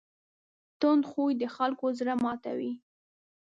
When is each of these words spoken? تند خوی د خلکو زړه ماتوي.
تند 0.81 1.03
خوی 1.09 1.31
د 1.41 1.43
خلکو 1.55 1.85
زړه 1.99 2.13
ماتوي. 2.23 2.71